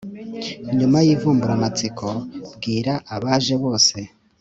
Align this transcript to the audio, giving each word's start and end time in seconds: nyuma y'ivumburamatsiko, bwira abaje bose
nyuma 0.77 0.97
y'ivumburamatsiko, 1.05 2.07
bwira 2.57 2.93
abaje 3.15 3.53
bose 3.63 3.97